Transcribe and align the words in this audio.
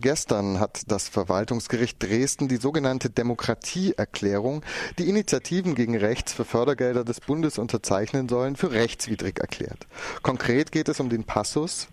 Gestern 0.00 0.58
hat 0.58 0.82
das 0.86 1.08
Verwaltungsgericht 1.08 2.02
Dresden 2.02 2.48
die 2.48 2.56
sogenannte 2.56 3.10
Demokratieerklärung, 3.10 4.64
die 4.98 5.08
Initiativen 5.08 5.74
gegen 5.74 5.96
rechts 5.96 6.32
für 6.32 6.44
Fördergelder 6.44 7.04
des 7.04 7.20
Bundes 7.20 7.58
unterzeichnen 7.58 8.28
sollen, 8.28 8.56
für 8.56 8.72
rechtswidrig 8.72 9.38
erklärt. 9.38 9.86
Konkret 10.22 10.72
geht 10.72 10.88
es 10.88 10.98
um 10.98 11.10
den 11.10 11.24
Passus. 11.24 11.88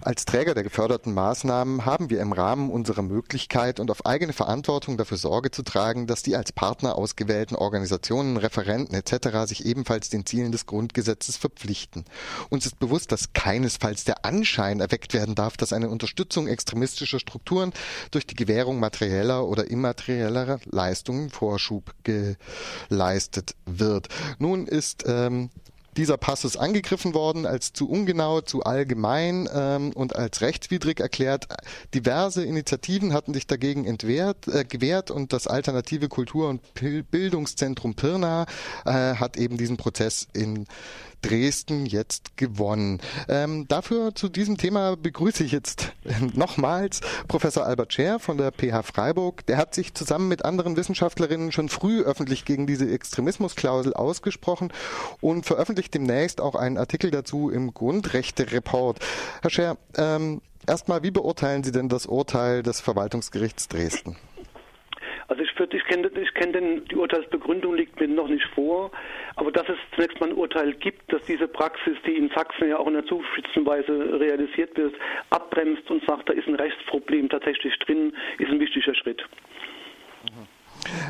Als 0.00 0.24
Träger 0.24 0.54
der 0.54 0.64
geförderten 0.64 1.14
Maßnahmen 1.14 1.86
haben 1.86 2.10
wir 2.10 2.20
im 2.20 2.32
Rahmen 2.32 2.70
unserer 2.70 3.02
Möglichkeit 3.02 3.80
und 3.80 3.90
auf 3.90 4.04
eigene 4.04 4.32
Verantwortung 4.32 4.96
dafür 4.96 5.16
Sorge 5.16 5.50
zu 5.50 5.62
tragen, 5.62 6.06
dass 6.06 6.22
die 6.22 6.36
als 6.36 6.52
Partner 6.52 6.96
ausgewählten 6.96 7.54
Organisationen, 7.54 8.36
Referenten 8.36 8.94
etc. 8.94 9.48
sich 9.48 9.64
ebenfalls 9.64 10.10
den 10.10 10.26
Zielen 10.26 10.52
des 10.52 10.66
Grundgesetzes 10.66 11.36
verpflichten. 11.36 12.04
Uns 12.50 12.66
ist 12.66 12.78
bewusst, 12.78 13.12
dass 13.12 13.32
keinesfalls 13.32 14.04
der 14.04 14.24
Anschein 14.24 14.80
erweckt 14.80 15.14
werden 15.14 15.34
darf, 15.34 15.56
dass 15.56 15.72
eine 15.72 15.88
Unterstützung 15.88 16.48
extremistischer 16.48 17.18
Strukturen 17.18 17.35
Strukturen 17.36 17.72
durch 18.12 18.26
die 18.26 18.34
Gewährung 18.34 18.80
materieller 18.80 19.46
oder 19.46 19.70
immaterieller 19.70 20.58
Leistungen 20.64 21.28
Vorschub 21.28 21.94
geleistet 22.02 23.54
wird. 23.66 24.08
Nun 24.38 24.66
ist 24.66 25.04
ähm, 25.06 25.50
dieser 25.96 26.16
Passus 26.16 26.56
angegriffen 26.56 27.14
worden, 27.14 27.46
als 27.46 27.72
zu 27.72 27.88
ungenau, 27.88 28.40
zu 28.40 28.62
allgemein 28.64 29.48
ähm, 29.52 29.92
und 29.92 30.16
als 30.16 30.40
rechtswidrig 30.40 31.00
erklärt. 31.00 31.46
Diverse 31.94 32.44
Initiativen 32.44 33.12
hatten 33.12 33.34
sich 33.34 33.46
dagegen 33.46 33.84
entwehrt, 33.84 34.48
äh, 34.48 34.64
gewehrt 34.64 35.10
und 35.10 35.32
das 35.32 35.46
alternative 35.46 36.08
Kultur- 36.08 36.48
und 36.48 36.62
Bildungszentrum 37.10 37.94
Pirna 37.94 38.46
äh, 38.84 38.90
hat 38.90 39.36
eben 39.36 39.56
diesen 39.56 39.76
Prozess 39.76 40.28
in 40.32 40.66
Dresden 41.22 41.86
jetzt 41.86 42.36
gewonnen. 42.36 43.00
Ähm, 43.28 43.66
dafür 43.68 44.14
zu 44.14 44.28
diesem 44.28 44.58
Thema 44.58 44.96
begrüße 44.96 45.42
ich 45.42 45.52
jetzt 45.52 45.92
nochmals 46.34 47.00
Professor 47.26 47.66
Albert 47.66 47.92
Scher 47.92 48.20
von 48.20 48.38
der 48.38 48.52
PH 48.52 48.82
Freiburg. 48.82 49.44
Der 49.46 49.56
hat 49.56 49.74
sich 49.74 49.94
zusammen 49.94 50.28
mit 50.28 50.44
anderen 50.44 50.76
Wissenschaftlerinnen 50.76 51.52
schon 51.52 51.68
früh 51.68 52.02
öffentlich 52.02 52.44
gegen 52.44 52.66
diese 52.66 52.88
Extremismusklausel 52.88 53.94
ausgesprochen 53.94 54.72
und 55.20 55.46
veröffentlicht 55.46 55.85
demnächst 55.90 56.40
auch 56.40 56.54
einen 56.54 56.78
Artikel 56.78 57.10
dazu 57.10 57.50
im 57.50 57.72
Grundrechte-Report. 57.72 58.98
Herr 59.42 59.50
Scher, 59.50 59.76
ähm, 59.96 60.40
erstmal, 60.66 61.02
wie 61.02 61.10
beurteilen 61.10 61.64
Sie 61.64 61.72
denn 61.72 61.88
das 61.88 62.06
Urteil 62.06 62.62
des 62.62 62.80
Verwaltungsgerichts 62.80 63.68
Dresden? 63.68 64.16
Also 65.28 65.42
ich, 65.42 65.50
ich 65.58 65.84
kenne 65.84 66.08
kenn 66.34 66.84
die 66.88 66.94
Urteilsbegründung 66.94 67.74
liegt 67.74 67.98
mir 67.98 68.06
noch 68.06 68.28
nicht 68.28 68.46
vor, 68.54 68.92
aber 69.34 69.50
dass 69.50 69.68
es 69.68 69.76
zunächst 69.94 70.20
mal 70.20 70.30
ein 70.30 70.36
Urteil 70.36 70.72
gibt, 70.74 71.12
dass 71.12 71.22
diese 71.22 71.48
Praxis, 71.48 71.96
die 72.06 72.16
in 72.16 72.30
Sachsen 72.30 72.68
ja 72.68 72.78
auch 72.78 72.86
in 72.86 72.94
der 72.94 73.04
Weise 73.04 74.20
realisiert 74.20 74.76
wird, 74.76 74.94
abbremst 75.30 75.90
und 75.90 76.04
sagt, 76.06 76.28
da 76.28 76.32
ist 76.32 76.46
ein 76.46 76.54
Rechtsproblem 76.54 77.28
tatsächlich 77.28 77.76
drin, 77.80 78.12
ist 78.38 78.50
ein 78.50 78.60
wichtiger 78.60 78.94
Schritt. 78.94 79.22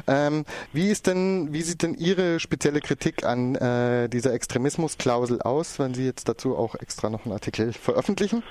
Ähm, 0.07 0.45
wie 0.73 0.91
ist 0.91 1.07
denn, 1.07 1.53
wie 1.53 1.63
sieht 1.63 1.83
denn 1.83 1.95
Ihre 1.95 2.41
spezielle 2.41 2.81
Kritik 2.81 3.25
an 3.25 3.55
äh, 3.55 4.09
dieser 4.09 4.33
Extremismusklausel 4.33 5.43
aus, 5.43 5.79
wenn 5.79 5.95
Sie 5.95 6.05
jetzt 6.05 6.29
dazu 6.29 6.57
auch 6.57 6.75
extra 6.75 7.11
noch 7.11 7.25
einen 7.25 7.33
Artikel 7.33 7.73
veröffentlichen? 7.73 8.43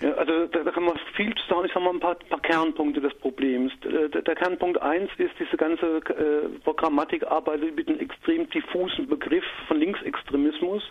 Ja, 0.00 0.12
also 0.12 0.46
da, 0.48 0.62
da, 0.62 0.70
kann 0.70 0.84
man 0.84 0.98
viel 1.14 1.34
zu 1.34 1.46
sagen. 1.48 1.64
Ich 1.64 1.72
sage 1.72 1.84
mal 1.86 1.94
ein 1.94 2.00
paar, 2.00 2.16
paar 2.16 2.40
Kernpunkte 2.40 3.00
des 3.00 3.14
Problems. 3.14 3.72
Der, 3.82 4.08
der, 4.08 4.34
Kernpunkt 4.34 4.80
1 4.80 5.10
ist, 5.16 5.32
diese 5.40 5.56
ganze 5.56 5.96
äh, 5.96 6.48
Programmatik 6.64 7.26
arbeitet 7.26 7.74
mit 7.76 7.88
einem 7.88 8.00
extrem 8.00 8.48
diffusen 8.50 9.08
Begriff 9.08 9.44
von 9.68 9.78
Linksextremismus 9.78 10.82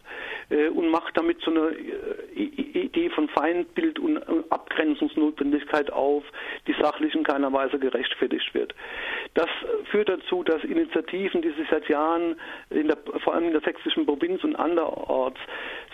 äh, 0.49 0.69
und 0.69 0.89
macht 0.89 1.15
damit 1.15 1.39
so 1.41 1.51
eine 1.51 1.75
äh, 1.75 2.41
Idee 2.41 3.11
von 3.11 3.29
Feindbild 3.29 3.99
und 3.99 4.17
Abgrenzungsnotwendigkeit 4.51 5.91
auf, 5.93 6.23
die 6.67 6.73
sachlich 6.81 7.13
in 7.13 7.23
keiner 7.23 7.53
Weise 7.53 7.77
gerechtfertigt 7.77 8.55
wird. 8.55 8.73
Das 9.35 9.49
führt 9.91 10.07
dazu, 10.07 10.43
dass 10.43 10.63
Initiativen, 10.63 11.41
die 11.41 11.49
sich 11.51 11.67
seit 11.69 11.87
Jahren 11.89 12.37
der, 12.69 12.97
vor 13.21 13.35
allem 13.35 13.45
in 13.45 13.51
der 13.51 13.61
sächsischen 13.61 14.05
Provinz 14.05 14.43
und 14.45 14.55
anderorts 14.55 15.39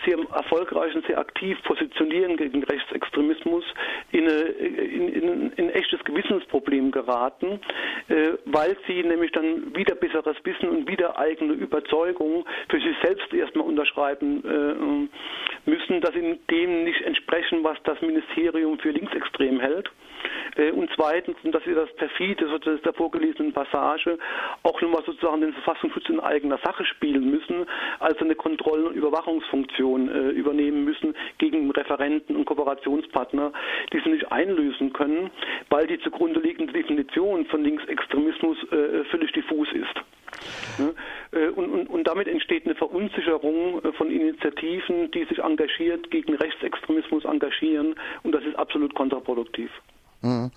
sehr 0.06 0.16
erfolgreich 0.32 0.94
und 0.94 1.04
sehr 1.06 1.18
aktiv 1.18 1.58
positionieren 1.64 2.36
gegen 2.36 2.62
Rechtsextremismus, 2.62 3.64
in, 4.12 4.28
eine, 4.28 4.40
in, 4.42 5.08
in, 5.08 5.52
in 5.52 5.64
ein 5.64 5.70
echtes 5.70 6.02
Gewissensproblem 6.04 6.92
geraten, 6.92 7.60
äh, 8.08 8.32
weil 8.46 8.76
sie 8.86 9.02
nämlich 9.02 9.32
dann 9.32 9.74
wieder 9.74 9.96
besseres 9.96 10.36
Wissen 10.44 10.68
und 10.68 10.88
wieder 10.88 11.18
eigene 11.18 11.54
Überzeugung 11.54 12.46
für 12.68 12.80
sich 12.80 12.96
selbst 13.02 13.32
erstmal 13.34 13.66
unterschreiben 13.66 14.44
äh, 14.44 15.70
müssen, 15.70 16.00
dass 16.00 16.14
sie 16.14 16.38
dem 16.50 16.84
nicht 16.84 17.02
entsprechen, 17.02 17.64
was 17.64 17.76
das 17.84 18.00
Ministerium 18.02 18.78
für 18.78 18.90
linksextrem 18.90 19.58
hält. 19.60 19.90
Äh, 20.56 20.70
und 20.72 20.90
zweitens, 20.94 21.36
dass 21.44 21.64
sie 21.64 21.74
das 21.74 21.92
perfide 21.96 22.46
das 22.58 22.80
der 22.82 22.92
vorgelesenen 23.32 23.52
Passage 23.52 24.18
auch 24.62 24.80
nochmal 24.80 25.02
sozusagen 25.04 25.40
den 25.40 25.52
Verfassungsschutz 25.52 26.08
in 26.08 26.20
eigener 26.20 26.58
Sache 26.64 26.84
spielen 26.84 27.30
müssen, 27.30 27.66
also 28.00 28.20
eine 28.20 28.34
Kontroll- 28.34 28.86
und 28.86 28.94
Überwachungsfunktion 28.94 30.08
äh, 30.08 30.30
übernehmen 30.30 30.84
müssen 30.84 31.14
gegen 31.38 31.70
Referenten 31.70 32.36
und 32.36 32.44
Kooperationspartner, 32.44 33.52
die 33.92 34.00
sie 34.00 34.10
nicht 34.10 34.30
einlösen 34.30 34.92
können, 34.92 35.30
weil 35.70 35.86
die 35.86 35.98
zugrunde 36.00 36.40
liegende 36.40 36.72
Definition 36.72 37.46
von 37.46 37.62
Linksextremismus 37.64 38.58
äh, 38.70 39.04
völlig 39.10 39.32
diffus 39.32 39.68
ist. 39.72 40.92
Äh, 41.32 41.48
und, 41.48 41.70
und, 41.70 41.86
und, 41.88 42.04
damit 42.06 42.26
entsteht 42.26 42.64
eine 42.64 42.74
Verunsicherung 42.74 43.80
von 43.96 44.10
Initiativen, 44.10 45.10
die 45.10 45.24
sich 45.24 45.38
engagiert 45.38 46.10
gegen 46.10 46.34
Rechtsextremismus 46.34 47.24
engagieren 47.24 47.94
und 48.22 48.32
das 48.32 48.44
ist 48.44 48.56
absolut 48.56 48.94
kontraproduktiv. 48.94 49.70
Mhm. 50.22 50.50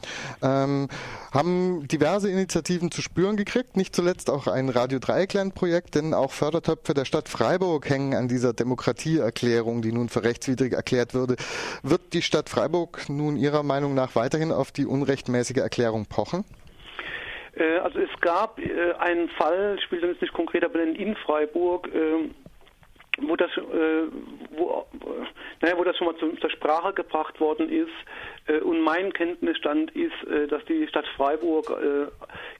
Ähm, 0.44 0.88
haben 1.34 1.88
diverse 1.88 2.30
Initiativen 2.30 2.92
zu 2.92 3.02
spüren 3.02 3.36
gekriegt, 3.36 3.76
nicht 3.78 3.96
zuletzt 3.96 4.30
auch 4.30 4.48
ein 4.48 4.70
Radio 4.70 5.00
Dreieckland-Projekt, 5.00 5.96
denn 5.96 6.14
auch 6.14 6.32
Fördertöpfe 6.32 6.94
der 6.94 7.06
Stadt 7.06 7.30
Freiburg 7.30 7.90
hängen 7.90 8.14
an 8.14 8.28
dieser 8.28 8.54
Demokratieerklärung, 8.54 9.82
die 9.82 9.92
nun 9.92 10.10
für 10.10 10.24
rechtswidrig 10.24 10.74
erklärt 10.74 11.14
würde. 11.14 11.36
Wird 11.84 12.14
die 12.14 12.22
Stadt 12.22 12.50
Freiburg 12.50 13.10
nun 13.10 13.38
Ihrer 13.38 13.64
Meinung 13.64 13.96
nach 13.96 14.16
weiterhin 14.16 14.52
auf 14.52 14.72
die 14.72 14.86
unrechtmäßige 14.86 15.58
Erklärung 15.58 16.06
pochen? 16.06 16.46
Äh, 17.56 17.78
also 17.78 18.00
es 18.00 18.22
gab 18.22 18.60
äh, 18.60 18.94
einen 19.00 19.30
Fall, 19.30 19.78
ich 19.80 19.92
will 19.92 20.04
jetzt 20.04 20.22
nicht 20.22 20.34
konkreter 20.34 20.70
benennen, 20.70 20.96
in 20.96 21.16
Freiburg, 21.16 21.90
äh, 21.94 22.30
wo 23.22 23.36
das, 23.36 23.52
äh, 23.58 24.08
wo, 24.58 24.86
naja, 25.62 25.78
wo 25.78 25.84
das 25.84 25.98
schon 25.98 26.08
mal 26.08 26.16
zu, 26.18 26.36
zur 26.38 26.50
Sprache 26.50 26.94
gebracht 26.94 27.40
worden 27.40 27.70
ist. 27.70 27.90
Äh, 28.48 28.60
und 28.60 28.82
mein 28.82 29.14
Kenntnisstand 29.14 29.92
ist, 29.92 30.14
äh, 30.30 30.48
dass 30.48 30.64
die 30.66 30.88
Stadt 30.88 31.06
Freiburg 31.16 31.70
äh, 31.70 32.08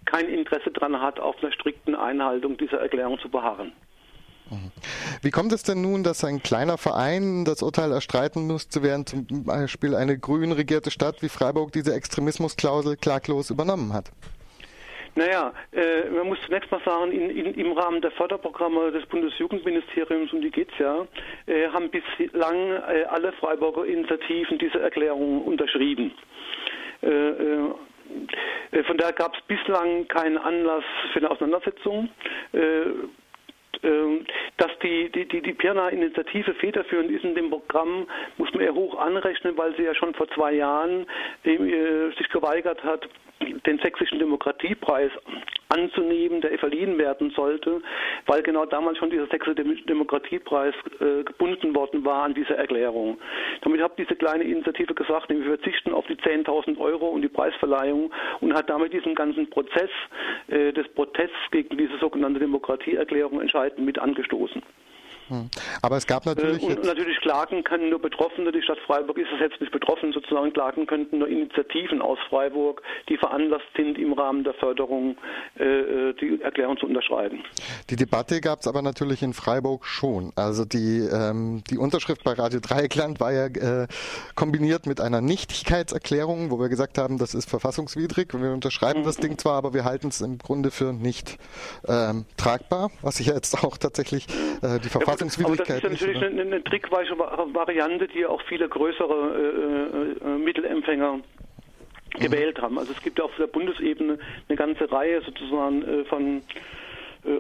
kein 0.06 0.30
Interesse 0.30 0.72
daran 0.72 1.00
hat, 1.02 1.20
auf 1.20 1.36
einer 1.42 1.52
strikten 1.52 1.96
Einhaltung 1.96 2.58
dieser 2.58 2.80
Erklärung 2.80 3.20
zu 3.20 3.30
beharren. 3.30 3.74
Mhm. 4.50 4.72
Wie 5.22 5.32
kommt 5.32 5.52
es 5.54 5.64
denn 5.64 5.82
nun, 5.82 6.04
dass 6.04 6.24
ein 6.24 6.42
kleiner 6.42 6.78
Verein 6.78 7.46
das 7.46 7.62
Urteil 7.64 7.92
erstreiten 7.92 8.48
muss, 8.48 8.70
zu 8.70 8.84
werden 8.84 9.06
zum 9.06 9.44
Beispiel 9.44 9.96
eine 9.96 10.18
grün 10.18 10.52
regierte 10.52 10.92
Stadt 10.92 11.22
wie 11.22 11.30
Freiburg 11.30 11.72
diese 11.72 11.94
Extremismusklausel 11.94 12.96
klaglos 12.96 13.50
übernommen 13.50 13.94
hat? 13.94 14.12
Naja, 15.16 15.54
äh, 15.72 16.10
man 16.10 16.28
muss 16.28 16.42
zunächst 16.46 16.70
mal 16.72 16.82
sagen, 16.84 17.12
in, 17.12 17.30
in, 17.30 17.54
im 17.54 17.72
Rahmen 17.72 18.02
der 18.02 18.12
Förderprogramme 18.12 18.92
des 18.92 19.06
Bundesjugendministeriums, 19.06 20.34
um 20.34 20.42
die 20.42 20.52
geht 20.52 20.70
es 20.74 20.78
ja, 20.78 21.08
äh, 21.48 21.70
haben 21.70 21.90
bislang 21.90 22.72
äh, 22.72 23.06
alle 23.10 23.32
Freiburger 23.34 23.86
Initiativen 23.86 24.58
diese 24.58 24.82
Erklärung 24.82 25.42
unterschrieben. 25.44 26.14
Äh, 27.02 27.08
äh, 27.08 27.74
äh, 28.72 28.84
von 28.84 28.98
daher 28.98 29.14
gab 29.14 29.36
es 29.36 29.42
bislang 29.44 30.06
keinen 30.10 30.38
Anlass 30.38 30.84
für 31.14 31.20
eine 31.20 31.32
Auseinandersetzung 31.32 32.10
dass 34.58 34.72
die, 34.82 35.12
die, 35.12 35.28
die, 35.28 35.42
die 35.42 35.54
Pirna-Initiative 35.54 36.54
federführend 36.56 37.12
ist 37.12 37.24
in 37.24 37.36
dem 37.36 37.50
Programm, 37.50 38.08
muss 38.38 38.52
man 38.54 38.64
eher 38.64 38.74
hoch 38.74 38.98
anrechnen, 38.98 39.58
weil 39.58 39.76
sie 39.76 39.84
ja 39.84 39.94
schon 39.94 40.14
vor 40.16 40.28
zwei 40.30 40.54
Jahren 40.54 41.06
äh, 41.44 42.10
sich 42.18 42.30
geweigert 42.30 42.84
hat, 42.84 43.08
den 43.66 43.80
sächsischen 43.80 44.20
Demokratiepreis 44.20 45.12
anzunehmen, 45.70 46.42
der 46.42 46.58
verliehen 46.60 46.98
werden 46.98 47.32
sollte, 47.32 47.82
weil 48.28 48.44
genau 48.44 48.66
damals 48.66 48.98
schon 48.98 49.10
dieser 49.10 49.28
sächsische 49.28 49.56
Demokratiepreis 49.56 50.76
äh, 51.00 51.24
gebunden 51.24 51.76
worden 51.76 52.06
war 52.06 52.24
an 52.24 52.34
diese 52.34 52.56
Erklärung. 52.56 53.18
Damit 53.62 53.82
hat 53.82 53.98
diese 53.98 54.16
kleine 54.16 54.44
Initiative 54.44 54.94
gesagt, 54.94 55.30
wir 55.30 55.44
verzichten 55.44 55.94
auf 55.94 56.06
die 56.08 56.16
10.000 56.16 56.78
Euro 56.80 57.08
und 57.08 57.22
die 57.22 57.28
Preisverleihung 57.28 58.12
und 58.42 58.54
hat 58.54 58.70
damit 58.70 58.94
diesen 58.94 59.16
ganzen 59.16 59.50
Prozess 59.50 59.90
äh, 60.48 60.72
des 60.72 60.88
Protests 60.90 61.36
gegen 61.52 61.78
diese 61.78 61.98
sogenannte 61.98 62.40
Demokratieerklärung 62.40 63.42
entscheidend 63.42 63.86
mit 63.86 64.00
angestoßen. 64.00 64.62
Hm. 65.28 65.50
Aber 65.82 65.98
es 65.98 66.06
gab 66.06 66.26
natürlich. 66.26 66.62
Äh, 66.62 66.68
und 66.68 66.84
natürlich 66.84 67.20
klagen 67.22 67.64
können 67.64 67.90
nur 67.90 68.00
Betroffene. 68.00 68.52
Die 68.52 68.62
Stadt 68.62 68.78
Freiburg 68.86 69.18
ist 69.18 69.30
es 69.34 69.40
jetzt 69.40 69.60
nicht 69.60 69.72
betroffen, 69.72 70.14
sozusagen 70.14 70.54
klagen 70.54 70.86
könnten 70.86 71.20
nur 71.20 71.28
Initiativen 71.28 72.02
aus 72.02 72.20
Freiburg, 72.30 72.82
die 73.10 73.18
veranlasst 73.18 73.66
sind, 73.76 73.98
im 73.98 74.14
Rahmen 74.14 74.44
der 74.44 74.54
Förderung 74.54 75.18
äh, 75.60 75.64
äh 75.64 76.14
die 76.14 76.42
Erklärung 76.42 76.78
zu 76.78 76.86
unterschreiben. 76.86 77.44
Die 77.90 77.96
Debatte 77.96 78.40
gab 78.42 78.60
es 78.60 78.68
aber 78.68 78.82
natürlich 78.82 79.24
in 79.24 79.34
Freiburg 79.34 79.86
schon. 79.86 80.32
Also 80.36 80.64
die, 80.66 81.00
ähm, 81.00 81.64
die 81.70 81.78
Unterschrift 81.78 82.24
bei 82.24 82.34
Radio 82.34 82.60
Dreieckland 82.60 83.20
war 83.20 83.34
ja 83.34 83.46
äh, 83.48 83.88
kombiniert 84.36 84.86
mit 84.86 85.02
einer 85.02 85.22
Nichtigkeitserklärung, 85.22 86.52
wo 86.52 86.60
wir 86.60 86.70
gesagt 86.70 86.98
haben, 86.98 87.18
das 87.18 87.34
ist 87.34 87.50
verfassungswidrig 87.50 88.34
wir 88.36 88.52
unterschreiben 88.52 89.02
mhm. 89.02 89.06
das 89.06 89.18
Ding 89.18 89.38
zwar, 89.38 89.56
aber 89.56 89.74
wir 89.74 89.86
halten 89.86 90.10
es 90.10 90.22
im 90.22 90.38
Grunde 90.38 90.70
für 90.70 90.94
nicht 90.94 91.38
ähm, 91.88 92.26
tragbar, 92.38 92.92
was 93.02 93.20
ich 93.20 93.28
ja 93.28 93.34
jetzt 93.34 93.64
auch 93.64 93.78
tatsächlich 93.78 94.28
die 94.28 94.90
Verfassung 94.90 95.15
Verfassungswidrigkeit. 95.18 95.84
Aber 95.84 95.90
das 95.90 96.02
ist 96.02 96.08
natürlich 96.08 96.24
eine, 96.24 96.42
eine 96.42 96.64
trickreiche 96.64 97.18
Variante, 97.18 98.08
die 98.08 98.26
auch 98.26 98.42
viele 98.48 98.68
größere 98.68 100.16
äh, 100.24 100.26
äh, 100.26 100.38
Mittelempfänger 100.38 101.20
gewählt 102.20 102.62
haben. 102.62 102.78
Also 102.80 102.94
es 102.94 103.02
gibt 103.02 103.20
ja 103.20 103.26
auf 103.26 103.36
der 103.38 103.48
Bundesebene 103.48 104.18
eine 104.48 104.56
ganze 104.58 104.92
Reihe 104.92 105.22
sozusagen 105.22 105.84
äh, 105.84 106.06
von 106.06 106.38
äh, 106.38 106.42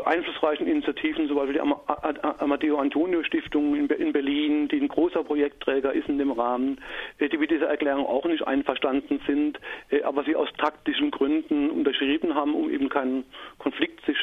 einflussreichen 0.06 0.68
Initiativen, 0.68 1.28
zum 1.28 1.38
Beispiel 1.38 1.54
die 1.54 2.40
Amadeo 2.40 2.78
Antonio 2.78 3.24
Stiftung 3.24 3.76
in 3.76 4.14
Berlin, 4.14 4.68
die 4.68 4.82
ein 4.82 4.88
großer 4.88 5.24
Projektträger 5.24 5.94
ist 5.94 6.10
in 6.10 6.18
dem 6.18 6.32
Rahmen, 6.32 6.80
äh, 7.20 7.30
die 7.30 7.38
mit 7.38 7.52
dieser 7.52 7.68
Erklärung 7.68 8.06
auch 8.06 8.26
nicht 8.26 8.46
einverstanden 8.48 9.20
sind, 9.28 9.60
äh, 9.90 10.02
aber 10.04 10.24
sie 10.24 10.36
aus 10.36 10.50
taktischen 10.58 11.12
Gründen 11.12 11.70
unterschrieben 11.70 12.34
haben, 12.34 12.56
um 12.56 12.70
eben 12.70 12.90
keinen 12.90 13.26
Konflikt 13.60 14.06
sich 14.06 14.18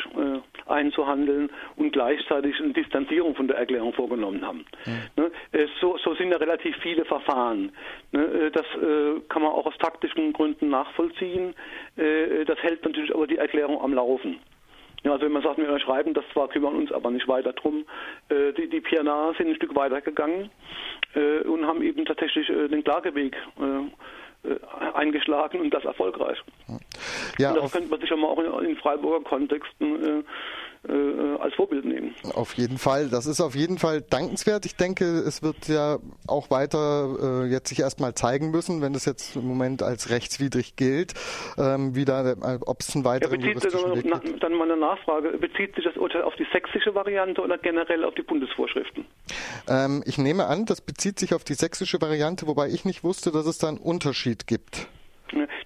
einzuhandeln 0.67 1.51
und 1.77 1.93
gleichzeitig 1.93 2.59
eine 2.61 2.73
Distanzierung 2.73 3.35
von 3.35 3.49
der 3.49 3.57
Erklärung 3.57 3.93
vorgenommen 3.93 4.47
haben. 4.47 4.65
Mhm. 4.87 5.31
So, 5.81 5.97
so, 5.99 6.15
sind 6.15 6.31
ja 6.31 6.37
relativ 6.37 6.77
viele 6.79 7.05
Verfahren. 7.05 7.73
Ne? 8.13 8.51
Das 8.53 8.67
kann 9.29 9.43
man 9.43 9.53
auch 9.53 9.67
aus 9.67 9.77
taktischen 9.79 10.33
Gründen 10.33 10.71
nachvollziehen. 10.71 11.55
Das 11.97 12.59
hält 12.63 12.85
natürlich 12.85 13.15
aber 13.15 13.27
die 13.27 13.37
Erklärung 13.37 13.81
am 13.81 13.95
Laufen. 13.95 14.39
Ja, 15.05 15.13
also 15.13 15.25
wenn 15.25 15.33
man 15.33 15.43
sagt, 15.43 15.59
wir 15.59 15.79
schreiben, 15.81 16.15
das 16.15 16.25
zwar, 16.33 16.49
kümmern 16.49 16.77
uns 16.77 16.93
aber 16.93 17.11
nicht 17.11 17.27
weiter 17.27 17.53
drum. 17.53 17.85
Äh, 18.29 18.53
die, 18.53 18.69
die 18.69 18.81
PNA 18.81 19.35
sind 19.37 19.49
ein 19.49 19.57
Stück 19.57 19.75
weiter 19.75 20.01
gegangen 20.01 20.51
äh, 21.15 21.41
und 21.41 21.67
haben 21.67 21.83
eben 21.83 22.05
tatsächlich 22.05 22.49
äh, 22.49 22.69
den 22.69 22.85
Klageweg 22.85 23.37
äh, 23.59 24.49
äh, 24.49 24.57
eingeschlagen 24.95 25.61
und 25.61 25.75
das 25.75 25.85
erfolgreich. 25.85 26.39
Ja, 27.39 27.51
und 27.51 27.63
das 27.63 27.73
könnte 27.73 27.89
man 27.89 28.01
sich 28.01 28.11
ja 28.11 28.17
mal 28.17 28.29
auch 28.29 28.61
in, 28.61 28.71
in 28.71 28.77
Freiburger 28.77 29.25
Kontexten 29.25 30.25
äh, 30.89 30.93
äh, 30.93 31.39
als 31.39 31.55
Vorbild 31.55 31.85
nehmen. 31.85 32.13
Auf 32.35 32.55
jeden 32.55 32.77
Fall, 32.77 33.09
das 33.09 33.27
ist 33.27 33.41
auf 33.41 33.55
jeden 33.55 33.79
Fall 33.79 34.01
dankenswert. 34.01 34.67
Ich 34.67 34.75
denke, 34.75 35.05
es 35.05 35.43
wird 35.43 35.69
ja 35.69 35.99
auch 36.27 36.51
weiter 36.51 37.45
äh, 37.45 37.47
jetzt 37.47 37.69
sich 37.69 37.79
erstmal 37.79 38.15
zeigen 38.15 38.51
müssen, 38.51 38.83
wenn 38.83 38.93
das 38.93 39.05
jetzt 39.05 39.37
im 39.37 39.47
Moment 39.47 39.83
als 39.83 40.11
rechtswidrig 40.11 40.75
gilt, 40.75 41.15
ähm, 41.57 41.95
wieder, 41.95 42.33
äh, 42.33 42.59
ob 42.67 42.81
es 42.81 42.97
einen 42.97 43.05
weiteren 43.05 43.41
ja, 43.41 43.55
bezieht 43.55 43.73
Weg 43.75 44.23
gibt. 44.23 44.43
Dann 44.43 44.55
mal 44.55 44.65
eine 44.65 44.81
Nachfrage, 44.81 45.39
bezieht 45.39 45.77
sich 45.77 45.85
das 45.85 45.97
Urteil 45.97 46.23
auf 46.23 46.35
die 46.35 46.47
sächsische 46.53 46.95
Variante 46.95 47.43
oder 47.43 47.59
generell 47.59 48.03
auf 48.05 48.15
die 48.15 48.23
Bundesvorschriften? 48.23 49.05
Ähm, 49.69 50.03
ich 50.05 50.19
nehme 50.19 50.47
an, 50.47 50.67
das 50.67 50.81
bezieht 50.81 51.21
sich 51.21 51.33
auf 51.33 51.45
die 51.45 51.55
sächsische 51.55 52.01
Variante, 52.01 52.49
wobei 52.49 52.69
ich 52.69 52.85
nicht 52.85 53.05
wusste, 53.05 53.31
dass 53.31 53.47
es 53.47 53.59
da 53.59 53.69
einen 53.69 53.79
Unterschied 53.79 54.49
gibt. 54.49 54.89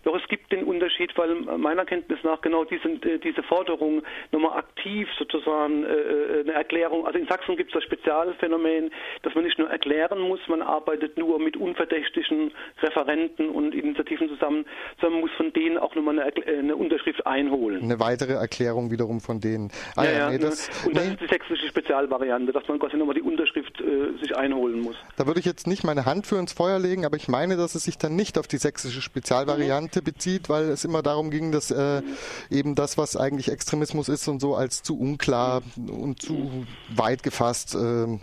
Doch 0.05 0.16
es 0.27 0.31
gibt 0.31 0.51
den 0.51 0.65
Unterschied, 0.65 1.17
weil 1.17 1.35
meiner 1.57 1.85
Kenntnis 1.85 2.19
nach 2.25 2.41
genau 2.41 2.65
diese, 2.65 2.89
äh, 2.89 3.19
diese 3.19 3.45
Forderung 3.45 4.03
nochmal 4.33 4.59
aktiv 4.59 5.09
sozusagen 5.19 5.85
äh, 5.85 5.89
äh, 5.89 6.41
eine 6.41 6.53
Erklärung, 6.53 7.07
also 7.07 7.17
in 7.17 7.29
Sachsen 7.29 7.57
gibt 7.57 7.71
es 7.71 7.75
das 7.75 7.85
Spezialphänomen, 7.85 8.91
dass 9.23 9.35
man 9.37 9.45
nicht 9.45 9.59
nur 9.59 9.71
erklären 9.71 10.19
muss, 10.19 10.41
man 10.49 10.63
arbeitet 10.63 11.17
nur 11.17 11.39
mit 11.39 11.57
unverdächtigen 11.57 12.51
Referenten 12.83 13.51
und 13.51 13.73
Initiativen 13.73 14.29
zusammen, 14.29 14.67
sondern 15.01 15.21
man 15.21 15.29
muss 15.29 15.37
von 15.37 15.53
denen 15.53 15.79
auch 15.79 15.95
nochmal 15.95 16.19
eine, 16.19 16.47
eine 16.47 16.75
Unterschrift 16.75 17.25
einholen. 17.25 17.85
Eine 17.85 18.01
weitere 18.01 18.33
Erklärung 18.33 18.91
wiederum 18.91 19.21
von 19.21 19.41
denen. 19.41 19.71
Ah, 19.95 20.05
ja, 20.05 20.11
ja, 20.11 20.31
nee, 20.31 20.39
das, 20.39 20.69
und 20.85 20.95
nee. 20.95 21.01
das 21.01 21.09
ist 21.09 21.21
die 21.21 21.29
sächsische 21.29 21.69
Spezialvariante, 21.69 22.53
dass 22.53 22.67
man 22.67 22.81
quasi 22.81 22.97
nochmal 22.97 23.15
die 23.15 23.23
Unterschrift 23.23 23.81
äh, 23.81 24.19
sich 24.21 24.37
einholen 24.37 24.81
muss. 24.81 24.97
Da 25.17 25.29
würde 25.29 25.39
ich 25.39 25.47
jetzt 25.47 25.69
nicht 25.69 25.85
meine 25.85 26.05
Hand 26.05 26.27
für 26.27 26.37
ins 26.37 26.53
Feuer 26.53 26.81
legen, 26.81 27.07
aber 27.07 27.17
ich 27.17 27.29
meine, 27.29 27.57
dass 27.57 27.77
es 27.77 27.85
sich 27.85 27.97
dann 27.97 28.17
nicht 28.17 28.39
auf 28.39 28.49
die 28.49 28.57
sächsische 28.57 29.01
Spezialvariante 29.01 29.77
Variante 29.77 30.03
bezieht, 30.17 30.49
weil 30.49 30.65
es 30.65 30.85
immer 30.85 31.03
darum 31.03 31.31
ging, 31.31 31.53
dass 31.53 31.71
äh, 31.71 32.03
eben 32.51 32.75
das, 32.75 32.97
was 32.97 33.17
eigentlich 33.17 33.51
Extremismus 33.51 34.09
ist 34.09 34.27
und 34.29 34.41
so 34.41 34.55
als 34.55 34.83
zu 34.83 34.99
unklar 34.99 35.63
und 35.77 36.21
zu 36.21 36.67
weit 36.95 37.23
gefasst 37.23 37.75
äh, 37.75 38.19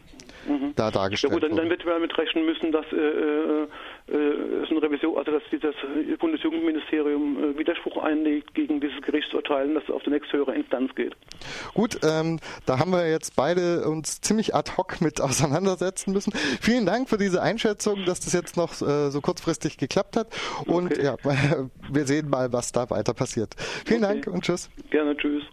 da 0.75 0.92
dargestellt 0.92 1.34
ja, 1.34 1.40
gut, 1.40 1.50
dann, 1.50 1.56
dann 1.56 1.69
wird 1.69 1.86
man 1.86 1.94
damit 1.95 2.18
rechnen 2.18 2.45
müssen, 2.45 2.72
dass 2.72 2.86
äh, 2.92 3.68
äh 4.07 4.33
äh, 4.33 4.63
ist 4.63 4.71
eine 4.71 4.81
Revision, 4.81 5.17
also 5.17 5.31
dass 5.31 5.44
das 5.51 5.75
Bundesjugendministerium 6.19 7.38
äh, 7.38 7.57
Widerspruch 7.57 7.97
einlegt 8.03 8.53
gegen 8.53 8.79
dieses 8.79 9.01
Gerichtsurteil 9.01 9.67
und 9.67 9.75
dass 9.75 9.83
es 9.83 9.89
auf 9.91 10.03
die 10.03 10.09
nächsthöhere 10.09 10.53
Instanz 10.55 10.94
geht. 10.95 11.15
Gut, 11.73 12.00
ähm, 12.03 12.39
da 12.65 12.79
haben 12.79 12.91
wir 12.91 13.09
jetzt 13.09 13.35
beide 13.35 13.88
uns 13.88 14.21
ziemlich 14.21 14.55
ad 14.55 14.71
hoc 14.77 15.01
mit 15.01 15.21
auseinandersetzen 15.21 16.13
müssen. 16.13 16.33
Vielen 16.61 16.85
Dank 16.85 17.09
für 17.09 17.17
diese 17.17 17.41
Einschätzung, 17.41 18.05
dass 18.05 18.19
das 18.19 18.33
jetzt 18.33 18.57
noch 18.57 18.73
äh, 18.81 19.09
so 19.09 19.21
kurzfristig 19.21 19.77
geklappt 19.77 20.17
hat. 20.17 20.27
Und 20.65 20.91
okay. 20.91 21.03
ja, 21.03 21.15
wir 21.91 22.05
sehen 22.05 22.29
mal, 22.29 22.51
was 22.51 22.71
da 22.71 22.89
weiter 22.89 23.13
passiert. 23.13 23.55
Vielen 23.85 24.03
okay. 24.03 24.21
Dank 24.21 24.27
und 24.27 24.44
tschüss. 24.44 24.69
Gerne, 24.89 25.15
tschüss. 25.17 25.44